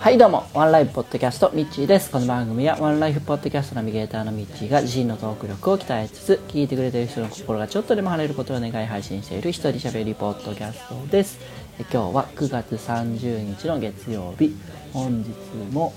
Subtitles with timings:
[0.00, 0.44] はいどうも。
[0.52, 2.10] ワンライフポッドキャストミッチーです。
[2.10, 11.38] この番組はワンライフポッドキャストナビゲーターのミッチーが自身のトーク力を鍛えつつ聞いてくれてる人の心がちょっとでも晴れることを願い配信している一人喋りポッドキャストです。
[11.78, 14.54] 今日は9月30日の月曜日。
[14.92, 15.30] 本日
[15.72, 15.94] も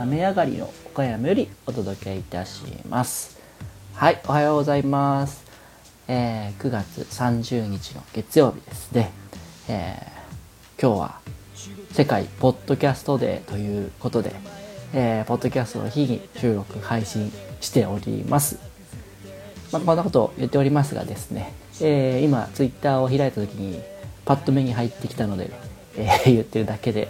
[0.00, 3.38] 雨上がりの岡山よりお届けいたします。
[3.94, 5.44] はいおはようございます、
[6.08, 9.12] えー9月30日の月曜日ですね、
[9.68, 10.15] えー
[10.80, 11.20] 今日は
[11.92, 14.34] 世界ポッドキャストデーということで、
[14.92, 18.58] えーポッドキャストの日に収録配信しております。
[19.72, 23.80] まあ、こんなことを言っておりますがですね、えー今ツイッターを開いた時に
[24.26, 25.50] パッと目に入ってきたので、
[25.96, 27.08] えー言ってるだけで、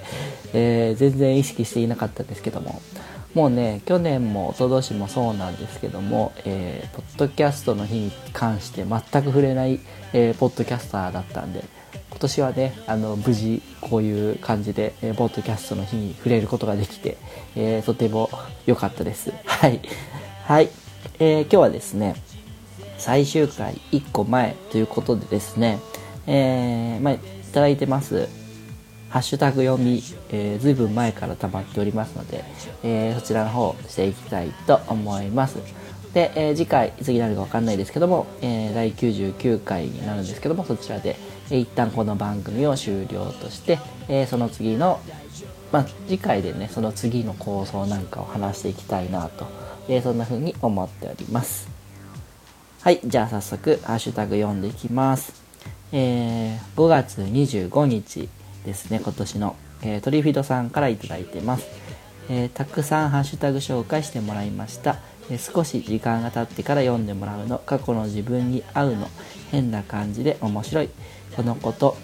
[0.55, 2.81] えー全然意識していなかったんですけども
[3.35, 9.81] もうね去年も一昨年もそうなんですけども、えーポッドキャストの日に関して全く触れない、
[10.13, 11.65] えーポッドキャスターだったんで
[12.17, 17.19] 今年はねあの無事こういう感じで、えーポッドキャストの日に触れることができて、
[17.55, 18.31] えーとても
[18.65, 19.35] 良かったです。
[19.45, 19.83] はい。
[20.47, 20.71] はい、
[21.19, 22.17] えー今日はですね
[22.97, 25.79] 最終回1個前ということでですね、
[26.27, 27.19] えーまあ、い
[27.53, 28.29] ただいてます
[29.11, 32.45] ハッシュタグ読み、えー、ずいぶん前から溜まっておりますので、
[32.83, 35.59] えーそちらの方していきたいと思います。
[36.17, 41.17] で、えー次回いつになるかわかんないですけども、えー第99回になるんですけどもそちらで、
[41.51, 43.79] えー一旦この番組を終了として、
[44.09, 44.99] えーその次の
[45.73, 49.47] まあ、次回でねその次の構想なんかを話していきたいなと、
[49.91, 51.69] えそんな風に思っております。
[52.81, 55.35] はいじゃあ早速ハッシュタグ読んでいきます。
[55.93, 58.31] え5月25日
[58.65, 61.67] ですね今年の、えトリフィドさんから頂いてます、
[62.31, 64.97] えたくさんハッシュタグ紹介してもらいました、
[65.39, 67.59] 少し時間が経ってから読んでもらうの。
[67.59, 69.09] 過去の自分に合うの。
[69.51, 70.91] 変な感じで面白い。
[71.35, 71.97] このこと。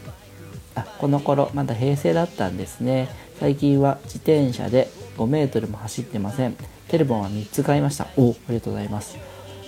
[0.75, 3.09] あこの頃まだ平成だったんですね。
[3.39, 4.89] 最近は自転車で
[5.19, 6.57] 5メートルも走ってません。
[6.89, 8.07] テレボンは3つ買いました。
[8.17, 9.17] おありがとうございます、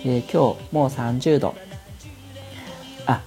[0.03, 1.55] えー今日もう30度。
[3.05, 3.21] あ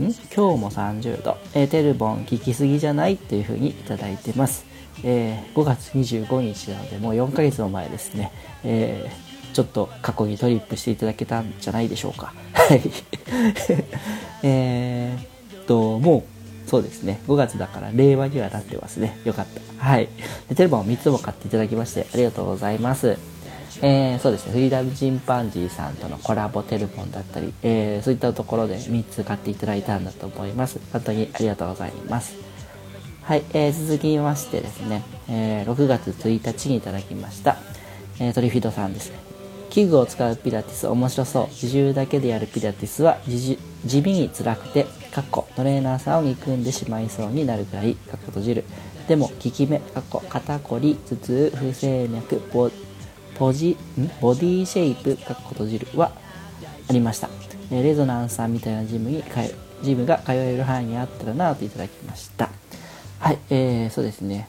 [0.00, 0.04] ん？
[0.04, 3.16] 今日も30度、えーテルボン効きすぎじゃない？
[3.16, 4.64] というふうにいただいてます、
[5.04, 8.32] えー5月25日なのでもう4ヶ月も前ですね、
[8.64, 12.32] えーちょっと過去にトリップしていただけたんじゃないでしょうか。
[12.52, 12.82] はい。
[14.42, 15.16] え
[15.62, 17.20] っともうそうですね。
[17.26, 19.18] 5月だから令和にはなってますね。
[19.24, 19.84] よかった。
[19.84, 20.08] はい。
[20.48, 23.16] でテルボンを3つも買っていただきましてありがとうございます。
[23.80, 24.52] えーそうですね。
[24.52, 30.80] フリーダムチンパンジーさんとのコラボテレフォンだったり、えーそういったところで3つ買っていただいたんだと思います。
[30.92, 32.34] 本当にありがとうございます。
[33.22, 37.56] はい、えー続きましてですね、えー6月1日にいただきました、
[38.18, 39.10] えートリフィドさんです。
[39.10, 39.27] ね
[39.78, 43.56] 器具を使うピラティス面白そう自重だけでやるピラティスは地
[44.00, 48.64] 味に辛くてかっこトレーナーさんを憎んでしまいそうになるくらいかっこ閉じる。
[49.06, 52.70] でも効き目かっこ肩こり頭痛不整脈ボ
[53.38, 54.10] ポジん？
[54.20, 56.10] ボディシェイプかっこ閉じるは
[56.88, 57.28] ありました。
[57.70, 62.50] レゾナンスさんみたいなジムに通ジムが通える範囲にあったらなといただきました。
[63.20, 64.48] はい、えー、そうですね。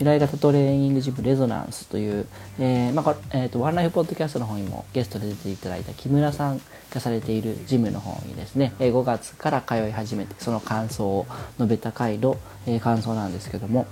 [0.00, 2.26] 未来型トレーニングジムレゾナンスという、
[2.58, 11.26] えーまあえー、とワンライフポッドキャストの方にもゲストで出ていただいた木村さんがされているジムの方にですね、え5月から通い始めてその感想を
[11.58, 13.86] 述べた回の、え感想なんですけども、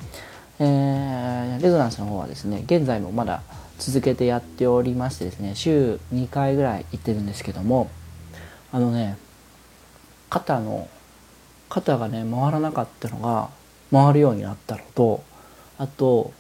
[0.59, 3.43] えーレゾナンスの方はですね現在もまだ
[3.79, 7.91] 続けてやっておりましてですね週2回ぐらい行ってるんですけども
[8.73, 9.19] あのね
[10.31, 10.89] 肩の
[11.69, 13.51] 肩がね回らなかったのが
[13.93, 15.28] 回るようになったのと
[15.79, 16.33] あと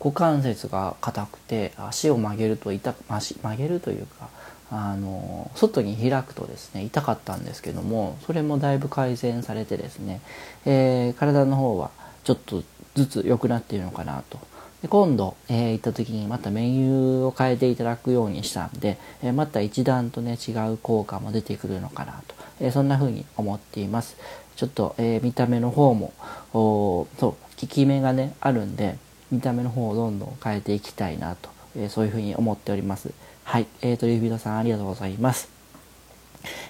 [0.00, 4.28] 股関節が硬くて足を曲げると痛く足曲げるというか
[4.70, 10.20] あの外に開くとですね痛かったんですけどもそれもだいぶ改善されてですね、
[10.64, 11.90] えー体の方は
[12.24, 12.62] ちょっと
[12.94, 14.38] ずつ良くなっているのかなと。
[14.82, 24.16] で今度、えー行った時にまたメニューを変えていただくようにしたんで、えーまた一段とね違う効果も出てくるのかなと、えそんな風に思っています。
[24.56, 26.12] ちょっと、えー見た目の方も
[26.52, 28.96] そう効き目がねあるんで
[29.32, 33.10] 見た目の方をどんどん変えていきたいなと、えーそういう風に思っております。
[33.44, 35.48] はい、えー、トリフィードさんありがとうございます。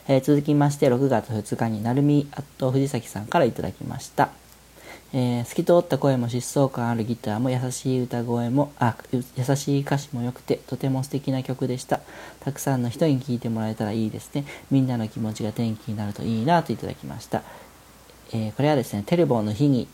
[0.09, 4.31] えー続きまして6月2日になるみあと藤崎さんからいただきました、
[5.13, 9.23] えー透き通った声も疾走感あるギターも優しい歌声もあ優
[9.57, 12.01] しい歌詞も良くてとても素敵な曲でした。
[12.41, 14.45] たくさんの人に聴いてもらえたらいいですね。
[14.71, 17.43] みんなの気持ちが天気になるといいなといただきました、
[18.33, 19.89] えーこれはですねテレボンの日に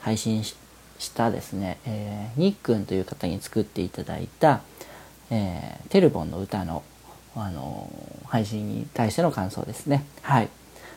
[0.00, 0.54] 配信し
[1.14, 4.60] たですね、えー、にっくんという方に作っていただいた、
[5.30, 6.82] えーテルボンの歌の、
[7.36, 7.90] あの
[8.26, 10.04] 配信に対しての感想ですね。
[10.22, 10.48] はい。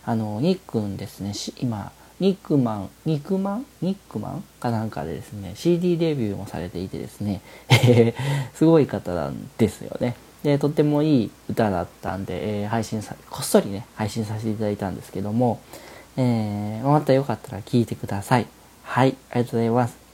[0.05, 3.65] あのにっくんですね今ニックマン、ニックマン？
[3.81, 7.41] ニックマンかなんかでですね、CD デビューもされていてですね、
[8.55, 10.15] すごい方なんですよね。
[10.41, 15.59] で、とってもいい歌だったんで、えー、配信さ、こっそりね、配信させていただいたんですけども、
[16.17, 18.47] えー、またよかったら聴いてください。
[18.83, 20.07] はい、ありがとうございます。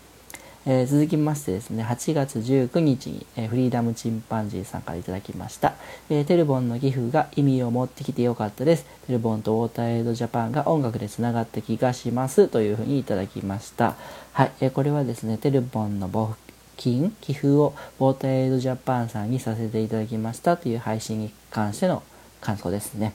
[0.66, 5.74] えー、続きましてですね、8月19日に、えー、フリーダムチンパンジーさんから頂きました、
[6.10, 8.86] えー、テルボンの寄付が意味を持ってきてよかったです。
[9.08, 12.48] テルボンとウォーターエイドジャパンが音楽でつながった気がします。
[12.48, 13.96] というふうにいただきました。
[14.32, 16.34] はい、えこれはですね、テルボンの募
[16.78, 22.04] 金、寄付をウォーターエイドジャパンさんにさせていただきましたという配信に関しての
[22.40, 23.14] 感想ですね。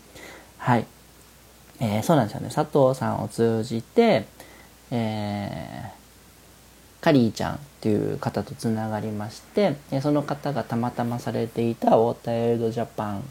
[0.58, 0.86] はい。
[1.80, 2.50] えそうなんですよね。
[2.52, 4.26] 佐藤さんを通じて、
[4.90, 5.98] えー
[7.00, 13.22] カリーちゃんっていう方とつながりましてえその方がたまたまされていたウォーターエイドジャパン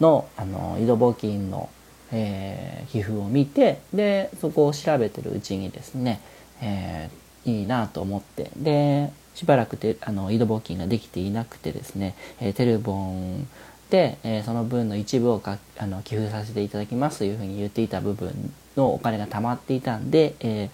[0.00, 1.70] のあの井戸募金の、
[2.12, 6.20] えー、寄付を見てでそこを調べてるうちにですね、
[6.60, 13.48] えー、いいなと思ってでしばらくてあの井戸募金ができていなくてですね、えー、テルボン、
[13.92, 20.70] えー、その分の一部をかあの寄付させていただきますというふうに言っていた部分のお金が貯まっていたんで、えー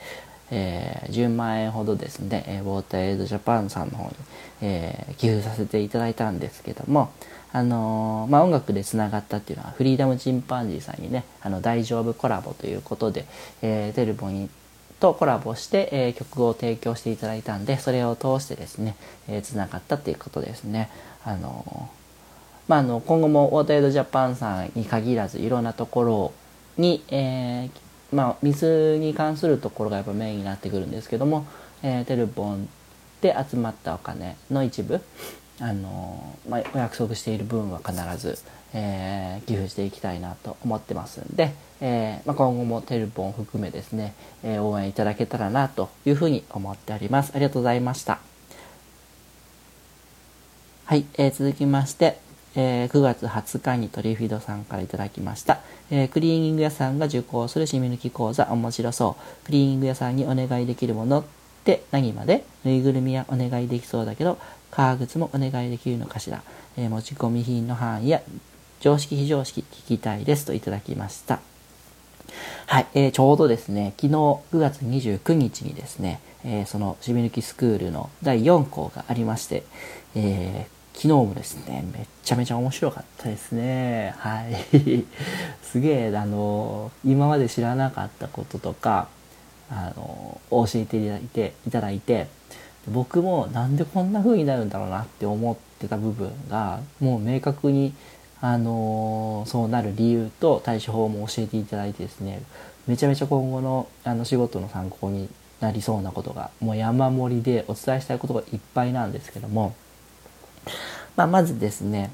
[0.55, 4.17] えー、10万円ほどですね、え、ウォーターエイドジャパンさんの方に、
[4.61, 7.11] えー、寄付させていただいたんですけども、
[7.53, 13.25] あの、まあ、音楽でつながったっていうのはフリーダムチンパンジーさんにね、あの大丈夫コラボということで、
[13.63, 14.51] えー、テルボに
[15.01, 18.95] とコラボして、え、曲を提供していただいたんで、それを通してですね、
[19.29, 20.91] えー、つながったっていうことですね。
[21.25, 21.89] あの
[22.73, 26.33] まあ、あの今後もウォーターエイドジャパンさんに限らずいろんなところ
[26.79, 31.47] に、えー、まあ、水に関するところがやっぱメインになってくるんですけども、
[31.83, 32.71] えー、テルボン
[33.21, 35.03] で集まったお金の一部、
[35.61, 38.39] あのまあ、お約束している分は必ず、
[38.73, 41.53] えー、寄付していきたいなと思ってますんで、
[41.83, 47.33] え、まあ、今後もテルボン含めですね、え応援いただけたらなというふうに思っております。
[47.35, 48.19] ありがとうございました。
[50.87, 55.61] はい、え続きまして、えー、9月20日にトリフィドさんからいただきました、
[55.91, 59.47] えー、クリーニング屋さんが受講する染み抜き講座面白そう。
[59.47, 61.25] クリーニング屋さんにお願いできるものっ
[61.65, 62.45] て何まで？
[62.65, 64.39] ぬいぐるみはお願いできそうだけど
[64.71, 66.43] 革靴もお願いできるのかしら、
[66.77, 68.23] えー、持ち込み品の範囲や
[68.81, 70.45] 常識非常識聞きたいです。
[70.45, 71.41] といただきました。
[72.67, 79.65] はい、えー、ちょうどですね昨日9月29日にですね、えー、その染み抜きスクールの第4校がありまして、
[80.15, 84.15] えー昨日もですね、めっちゃめちゃ面白かったですね。
[84.19, 85.05] はい。
[85.63, 89.09] すげえ、あの、今まで知らなかったこととか、
[89.71, 92.29] あの、教えていただいて、いただいて、
[92.91, 97.95] 僕もなんでこんな風になるんだろうなって思ってた部分が、もう明確に、
[98.41, 102.43] あの、そうなる理由と対処法も教えていただいてですね、
[102.87, 105.29] めちゃめちゃ今後のあの仕事の参考に
[105.61, 109.75] なりそうなことが、もう山盛りでお伝えしたいことがいっぱいなんですけども、
[111.17, 112.11] まあ、まずですね、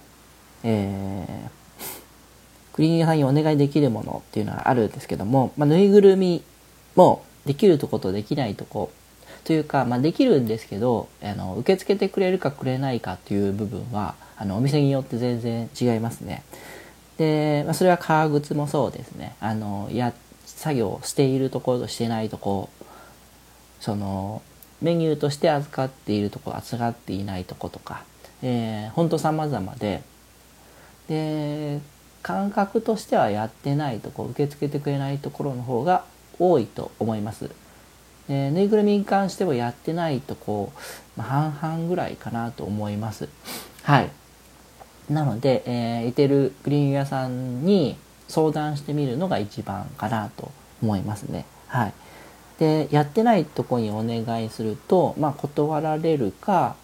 [0.64, 6.42] えー、クリーニングさんにお願いできるものっていうのがあるんですけども、まあ、ぬいぐるみ
[6.94, 8.90] もできるとことできないとこ
[9.44, 16.42] というか、まあ、できるんですけどあの受け付けてくれるかくれないかっていう部分はあのお店によって全然違いますね。
[17.16, 19.34] で、まあ、それは革靴もそうですね。
[19.40, 20.12] あのや
[20.44, 22.68] 作業しているところとしてないとこ
[23.80, 24.42] その
[24.82, 28.04] メニューとして預かっているところ預かっていないとことか
[28.42, 30.02] えー、ほんと様々で、
[31.08, 31.80] で、
[32.22, 36.04] 感覚としてはやってないとこ、受け付けてくれないところの方が
[36.38, 37.50] 多いと思います。
[38.28, 40.72] えぬいぐるみに関してはやってないとこ、
[41.16, 43.28] まあ、半々ぐらいかなと思います。
[43.82, 44.10] はい。
[45.10, 47.96] なので、えー、いてるクリーニング屋さんに
[48.28, 50.52] 相談してみるのが一番かなと
[50.82, 51.46] 思いますね。
[51.68, 51.94] はい。
[52.58, 56.76] で、やってないとこにお願いすると、まあ、断られるか、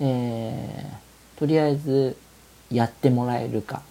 [0.00, 2.16] えー、とりあえず
[2.70, 3.82] やってもらえるか。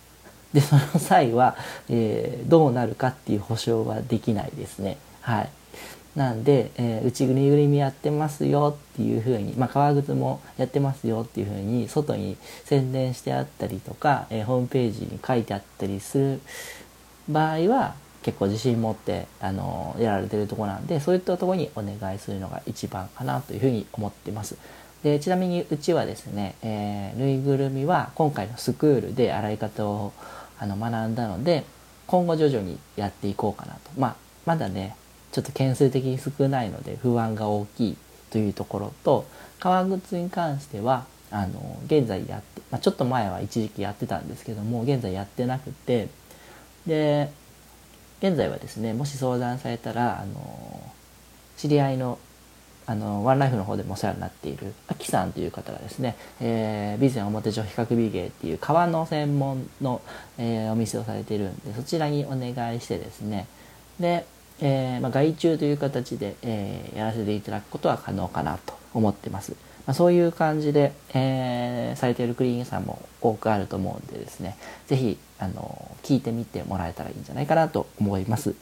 [0.53, 1.57] でその際は、
[1.89, 4.97] えー、どうなるかっていう保証はできないですね。
[5.21, 5.49] はい。
[6.15, 16.41] なんで、えー、うちぐりぐりみやってますよっていうふうに、まあ、革靴もやってますよっていうふうに外に宣伝してあったりとか、えー、ホームページに書いてあったりする
[17.29, 24.57] 場合は結構自信持ってあのやられてるとこなんでそういったとこにお願いするのが一番かなというふうに思ってます。
[25.03, 30.13] でちなみにうちはですね、えー、ぬいぐるみは今回のスクールで洗い方を
[30.59, 31.63] あの学んだので
[32.07, 33.79] 今後徐々にやっていこうかなと。
[33.97, 34.95] まあまだね
[35.31, 37.97] ちょっと件数的に少ないので不安が大きい
[38.31, 39.25] というところと
[39.59, 46.07] 革靴に関してはあの現在やって、まあ、ちょっと前は一時期やってたんですけども現在やってなくて
[46.85, 47.29] で
[48.19, 50.81] 現在はですねもし相談されたらあの
[51.57, 52.17] 知り合いの
[52.87, 60.01] あのワンライフの方でもお世話になっているアキさんという方がですね、えー、備前表女比較美芸っていう革の専門の、
[60.37, 63.45] えー、お店をされているんでそちらにお願いしてですね
[63.99, 64.25] で、
[64.61, 69.51] えーまあ、外注という形で、えー、やらせていただくことは可能かなと思ってます。
[69.85, 78.55] まあ、そういう感じで、えー、されているクリーニングさんも多くあると思うんでですね、是非あの聞いてみてもらえたらいいんじゃないかなと思います。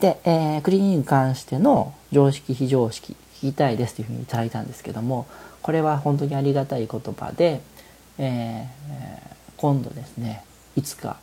[0.00, 5.26] で、えー、クリーニングに関しての常識非常識聞きたいですというふうにいただいたんですけども
[5.62, 7.60] これは本当にありがたい言葉で、
[8.18, 10.44] えー、今度ですね
[10.76, 11.18] いつか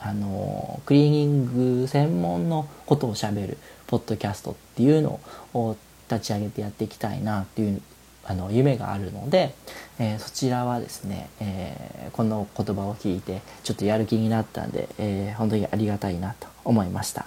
[0.00, 5.20] あのクリーニング専門のことをしゃべるポッドキャストっていうの
[5.54, 5.76] を
[6.10, 7.80] 立ち上げてやっていきたいなっていう
[8.24, 9.54] あの夢があるので、
[9.98, 17.26] えー、そちらはですね、えー、この言葉を聞いてちょっとやる気になったんで、えー、本当にありがたいなと思いました。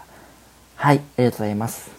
[0.75, 1.89] はい、ありがとうございます。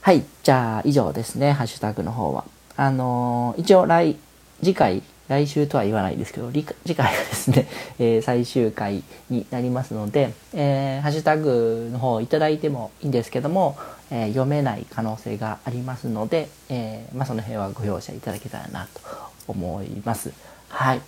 [0.00, 2.44] はい、じゃあ以上ですね、ハッシュタグの方は。
[2.76, 4.16] あのー、一応来、
[4.60, 7.66] 次回、来週とは言わないですけど、次回はですね、
[7.98, 13.76] えー、最終回になりますので、えー、ハッシュタグの方いただいてもいいんですけども、
[14.10, 19.00] えー、読めない可能性がありますので、えまあ、その辺はご容赦いただけたらなと
[19.48, 20.32] 思います。
[20.68, 21.02] はい。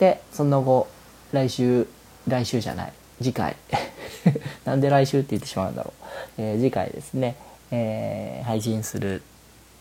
[0.00, 0.88] で、その後、
[1.30, 1.86] 来週、
[2.26, 2.92] 来週じゃない、
[3.22, 3.54] 次回
[4.64, 5.92] なんで来週って言ってしまうんだろ
[6.38, 7.36] う、えー、次回ですね、
[7.70, 9.22] えー、配信する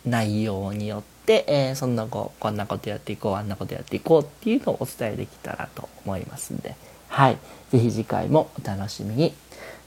[0.05, 6.75] 内容によって、えー、そんな後こんなことやっていこうあんなことやっていこうっていうのをお伝えできたらと思いますんで。
[7.07, 7.37] はい。
[7.71, 9.33] 是非次回もお楽しみに。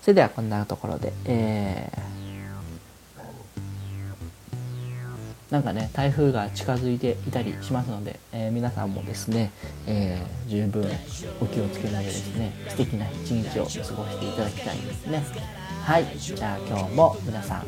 [0.03, 2.26] それではこんなところでえー
[5.51, 9.53] なんかね台風が近づいていたりしますので、えー、皆さんもですね、
[9.87, 10.85] えー、十分
[11.41, 15.25] お気をつけながらですね素敵な一日を過ごしていただきたいですね。
[15.85, 17.67] はいじゃあ今日も皆さん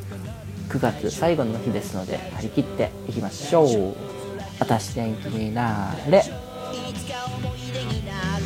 [0.68, 3.94] 9月最後の日ですので張り切っていきましょう。
[4.58, 6.22] 私天気になれ。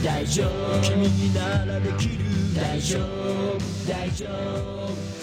[0.05, 0.83] 大丈夫。
[0.83, 2.25] 君にならできる。
[2.55, 3.59] 大丈夫。
[3.89, 5.22] 大丈夫。